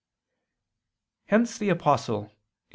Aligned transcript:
Hence 1.27 1.59
the 1.59 1.69
Apostle 1.69 2.23
(Gal. 2.23 2.35